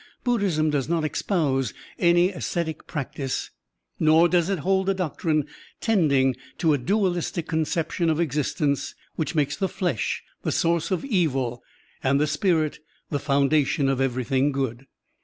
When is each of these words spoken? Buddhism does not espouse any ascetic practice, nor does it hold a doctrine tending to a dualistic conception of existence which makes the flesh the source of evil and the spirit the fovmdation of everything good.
Buddhism 0.23 0.71
does 0.71 0.89
not 0.89 1.05
espouse 1.05 1.75
any 1.99 2.31
ascetic 2.31 2.87
practice, 2.87 3.51
nor 3.99 4.27
does 4.27 4.49
it 4.49 4.57
hold 4.65 4.89
a 4.89 4.95
doctrine 4.95 5.45
tending 5.79 6.35
to 6.57 6.73
a 6.73 6.79
dualistic 6.79 7.47
conception 7.47 8.09
of 8.09 8.19
existence 8.19 8.95
which 9.15 9.35
makes 9.35 9.55
the 9.55 9.69
flesh 9.69 10.23
the 10.41 10.51
source 10.51 10.89
of 10.89 11.05
evil 11.05 11.61
and 12.03 12.19
the 12.19 12.25
spirit 12.25 12.79
the 13.11 13.19
fovmdation 13.19 13.87
of 13.91 14.01
everything 14.01 14.51
good. 14.51 14.87